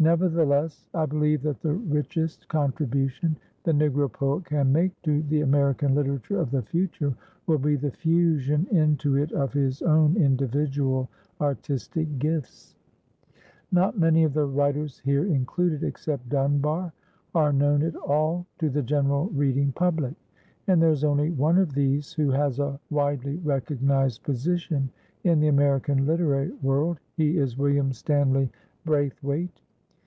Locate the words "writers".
14.44-15.00